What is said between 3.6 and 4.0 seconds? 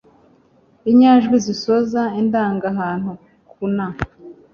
na